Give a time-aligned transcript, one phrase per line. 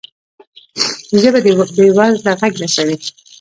[1.21, 2.95] ژبه د بې وزله غږ رسوي